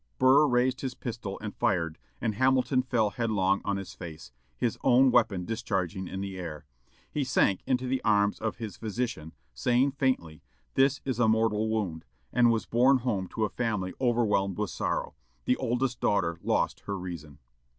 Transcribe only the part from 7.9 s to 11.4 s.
arms of his physician, saying faintly, "This is a